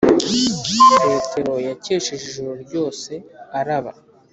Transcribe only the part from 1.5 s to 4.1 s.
yakesheje ijoro ryose araba